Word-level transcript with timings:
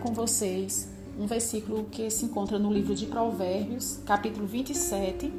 com 0.00 0.12
vocês 0.12 0.88
um 1.18 1.26
versículo 1.26 1.84
que 1.84 2.10
se 2.10 2.24
encontra 2.24 2.58
no 2.58 2.72
livro 2.72 2.94
de 2.94 3.06
Provérbios, 3.06 4.00
capítulo 4.04 4.46
27, 4.46 5.32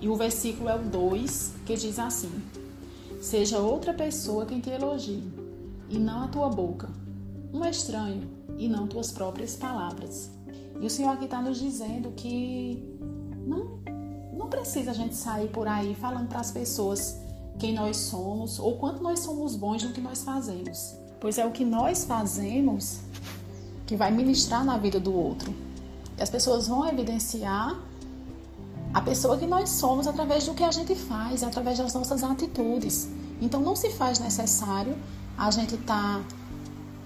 e 0.00 0.08
o 0.08 0.14
versículo 0.14 0.68
é 0.68 0.76
o 0.76 0.82
2, 0.84 1.54
que 1.64 1.74
diz 1.74 1.98
assim: 1.98 2.30
Seja 3.20 3.58
outra 3.58 3.94
pessoa 3.94 4.46
quem 4.46 4.60
te 4.60 4.70
elogie, 4.70 5.24
e 5.88 5.98
não 5.98 6.24
a 6.24 6.28
tua 6.28 6.48
boca, 6.50 6.88
um 7.52 7.64
estranho, 7.64 8.30
e 8.58 8.68
não 8.68 8.86
tuas 8.86 9.10
próprias 9.10 9.56
palavras. 9.56 10.30
E 10.80 10.86
o 10.86 10.90
Senhor 10.90 11.10
aqui 11.10 11.24
está 11.24 11.40
nos 11.40 11.58
dizendo 11.58 12.12
que 12.12 12.80
não, 13.46 13.80
não 14.32 14.48
precisa 14.48 14.90
a 14.90 14.94
gente 14.94 15.14
sair 15.14 15.48
por 15.48 15.66
aí 15.66 15.94
falando 15.94 16.28
para 16.28 16.40
as 16.40 16.50
pessoas 16.50 17.18
quem 17.58 17.74
nós 17.74 17.96
somos 17.96 18.58
ou 18.58 18.76
quanto 18.76 19.02
nós 19.02 19.20
somos 19.20 19.56
bons 19.56 19.82
no 19.82 19.92
que 19.92 20.00
nós 20.00 20.22
fazemos. 20.22 20.94
Pois 21.20 21.38
é 21.38 21.46
o 21.46 21.52
que 21.52 21.64
nós 21.64 22.04
fazemos 22.04 23.00
que 23.86 23.96
vai 23.96 24.10
ministrar 24.10 24.64
na 24.64 24.76
vida 24.76 24.98
do 24.98 25.14
outro. 25.14 25.54
E 26.16 26.22
as 26.22 26.30
pessoas 26.30 26.68
vão 26.68 26.86
evidenciar 26.88 27.76
a 28.92 29.00
pessoa 29.00 29.38
que 29.38 29.46
nós 29.46 29.70
somos 29.70 30.06
através 30.06 30.46
do 30.46 30.54
que 30.54 30.62
a 30.62 30.70
gente 30.70 30.94
faz, 30.94 31.42
através 31.42 31.78
das 31.78 31.94
nossas 31.94 32.22
atitudes. 32.22 33.08
Então 33.40 33.60
não 33.60 33.74
se 33.74 33.90
faz 33.90 34.18
necessário 34.18 34.96
a 35.36 35.50
gente 35.50 35.74
estar 35.74 36.18
tá, 36.18 36.24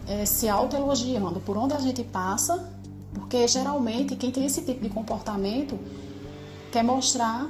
é, 0.08 0.26
se 0.26 0.48
autoelogiando 0.48 1.40
por 1.40 1.56
onde 1.56 1.74
a 1.74 1.78
gente 1.78 2.02
passa, 2.02 2.72
porque 3.14 3.46
geralmente 3.46 4.16
quem 4.16 4.30
tem 4.30 4.44
esse 4.44 4.62
tipo 4.62 4.82
de 4.82 4.90
comportamento 4.90 5.78
quer 6.72 6.82
mostrar 6.82 7.48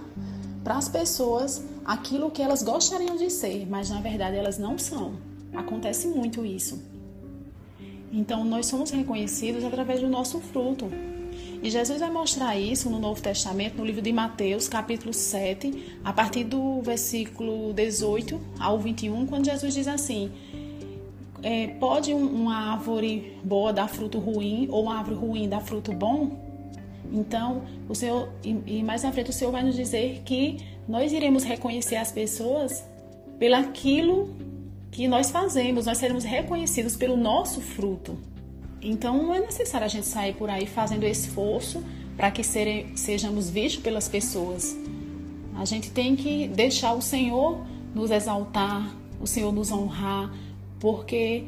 para 0.63 0.77
as 0.77 0.89
pessoas 0.89 1.65
aquilo 1.85 2.31
que 2.31 2.43
elas 2.43 2.63
gostariam 2.63 3.17
de 3.17 3.31
ser, 3.31 3.67
mas 3.69 3.89
na 3.89 4.01
verdade 4.01 4.37
elas 4.37 4.59
não 4.59 4.79
são. 4.79 5.15
Acontece 5.55 6.09
muito 6.09 6.45
isso. 6.45 6.79
Então 8.13 8.45
nós 8.45 8.67
somos 8.67 8.91
reconhecidos 8.91 9.65
através 9.65 10.01
do 10.01 10.09
nosso 10.09 10.41
fruto. 10.41 10.91
E 11.63 11.71
Jesus 11.71 12.01
vai 12.01 12.11
mostrar 12.11 12.57
isso 12.57 12.89
no 12.89 12.99
Novo 12.99 13.21
Testamento, 13.21 13.77
no 13.77 13.85
livro 13.85 14.03
de 14.03 14.13
Mateus, 14.13 14.69
capítulo 14.69 15.13
7, 15.13 15.99
a 16.05 16.13
partir 16.13 16.45
do 16.45 16.81
versículo 16.83 17.73
18 17.73 18.41
ao 18.59 18.79
21, 18.79 19.27
quando 19.27 19.47
Jesus 19.47 19.75
diz 19.75 19.89
assim: 19.89 20.31
é, 21.43 21.69
Pode 21.79 22.13
uma 22.13 22.73
árvore 22.73 23.37
boa 23.43 23.73
dar 23.73 23.89
fruto 23.89 24.19
ruim 24.19 24.69
ou 24.71 24.85
uma 24.85 24.99
árvore 24.99 25.17
ruim 25.17 25.49
dar 25.49 25.61
fruto 25.61 25.93
bom? 25.93 26.31
Então, 27.13 27.63
o 27.89 27.95
Senhor, 27.95 28.29
e, 28.45 28.83
mais 28.83 29.03
na 29.03 29.13
frente, 29.13 29.31
o 29.31 29.33
Senhor 29.33 29.51
vai 29.51 29.63
nos 29.63 29.77
dizer 29.77 30.23
que 30.25 30.59
nós 30.89 31.13
iremos 31.13 31.45
reconhecer 31.45 31.97
as 31.97 32.11
pessoas 32.11 32.85
pelaquilo 33.39 34.35
que 34.97 35.07
nós 35.07 35.31
fazemos, 35.31 35.85
nós 35.85 35.99
seremos 35.99 36.25
reconhecidos 36.25 36.97
pelo 36.97 37.19
nosso 37.19 37.61
fruto. 37.61 38.17
Então 38.81 39.25
não 39.25 39.35
é 39.35 39.41
necessário 39.41 39.85
a 39.85 39.89
gente 39.89 40.07
sair 40.07 40.35
por 40.35 40.49
aí 40.49 40.67
fazendo 40.67 41.05
esforço 41.05 41.85
para 42.17 42.31
que 42.31 42.43
sejamos 42.43 43.51
vistos 43.51 43.83
pelas 43.83 44.09
pessoas. 44.09 44.75
A 45.55 45.67
gente 45.67 45.91
tem 45.91 46.17
que 46.17 46.49
deixar 46.49 46.95
o 46.95 47.03
Senhor 47.03 47.61
nos 47.95 48.11
exaltar, 48.11 48.97
o 49.21 49.27
Senhor 49.27 49.53
nos 49.53 49.71
honrar, 49.71 50.35
porque 50.81 51.45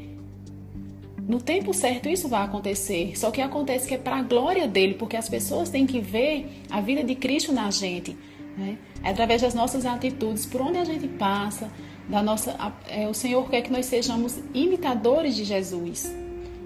no 1.27 1.41
tempo 1.41 1.73
certo 1.73 2.07
isso 2.07 2.29
vai 2.29 2.43
acontecer. 2.43 3.19
Só 3.19 3.31
que 3.31 3.41
acontece 3.41 3.89
que 3.89 3.95
é 3.95 3.99
para 3.99 4.17
a 4.17 4.23
glória 4.23 4.69
dele, 4.69 4.93
porque 4.93 5.17
as 5.17 5.27
pessoas 5.27 5.71
têm 5.71 5.87
que 5.87 6.01
ver 6.01 6.65
a 6.69 6.83
vida 6.83 7.03
de 7.03 7.15
Cristo 7.15 7.51
na 7.51 7.71
gente. 7.71 8.15
Né? 8.59 8.77
É 9.05 9.11
através 9.11 9.41
das 9.41 9.55
nossas 9.55 9.87
atitudes, 9.87 10.45
por 10.45 10.61
onde 10.61 10.79
a 10.79 10.85
gente 10.85 11.07
passa, 11.07 11.71
da 12.09 12.23
nossa, 12.23 12.57
é, 12.89 13.07
o 13.07 13.15
Senhor 13.15 13.49
quer 13.49 13.63
que 13.63 13.71
nós 13.71 13.87
sejamos 13.87 14.39
imitadores 14.53 15.37
de 15.37 15.45
Jesus. 15.45 16.13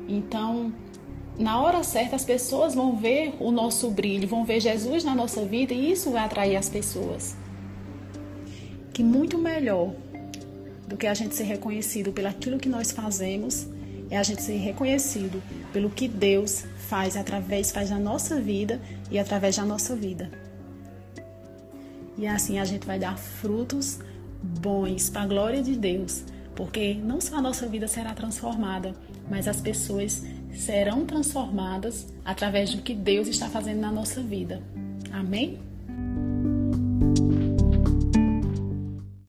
Então, 0.09 0.73
na 1.39 1.61
hora 1.61 1.83
certa, 1.83 2.17
as 2.17 2.25
pessoas 2.25 2.75
vão 2.75 2.97
ver 2.97 3.35
o 3.39 3.51
nosso 3.51 3.91
brilho, 3.91 4.27
vão 4.27 4.45
ver 4.45 4.61
Jesus 4.61 5.05
na 5.05 5.14
nossa 5.14 5.45
vida 5.45 5.75
e 5.75 5.92
isso 5.92 6.11
vai 6.11 6.25
atrair 6.25 6.57
as 6.57 6.69
pessoas. 6.69 7.36
Que 8.95 9.03
muito 9.03 9.36
melhor 9.36 9.92
do 10.86 10.97
que 10.97 11.07
a 11.07 11.14
gente 11.14 11.35
ser 11.35 11.45
reconhecido 11.45 12.13
pelo 12.13 12.29
aquilo 12.29 12.59
que 12.59 12.69
nós 12.69 12.91
fazemos 12.91 13.67
é 14.11 14.17
a 14.17 14.23
gente 14.23 14.42
ser 14.42 14.59
reconhecido 14.59 15.42
pelo 15.73 15.91
que 15.91 16.07
Deus 16.07 16.64
faz 16.89 17.17
através 17.17 17.73
faz 17.73 17.91
nossa 17.91 18.41
vida 18.41 18.80
e 19.11 19.19
através 19.19 19.57
da 19.57 19.64
nossa 19.64 19.97
vida. 19.97 20.30
E 22.23 22.27
assim 22.29 22.61
a 22.61 22.65
gente 22.65 22.87
vai 22.87 23.01
dar 23.01 23.19
frutos 23.19 23.99
bons 24.41 25.11
para 25.11 25.23
a 25.23 25.27
glória 25.27 25.61
de 25.61 25.75
Deus, 25.75 26.23
porque 26.55 26.95
não 26.95 27.21
só 27.21 27.39
a 27.39 27.43
nossa 27.43 27.67
vida 27.67 27.89
será 27.89 28.15
transformada, 28.15 28.95
mas 29.29 29.49
as 29.49 29.61
pessoas 29.61 30.23
serão 30.55 31.05
transformadas 31.05 32.15
através 32.25 32.77
do 32.77 32.81
que 32.81 32.95
Deus 32.95 33.27
está 33.27 33.49
fazendo 33.49 33.81
na 33.81 33.91
nossa 33.91 34.23
vida. 34.23 34.63
Amém? 35.11 35.59